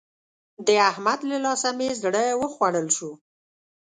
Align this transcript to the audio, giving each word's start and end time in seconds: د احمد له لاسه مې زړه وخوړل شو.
د 0.67 0.69
احمد 0.91 1.19
له 1.31 1.37
لاسه 1.45 1.69
مې 1.77 1.89
زړه 2.01 2.23
وخوړل 2.41 2.87
شو. 2.95 3.11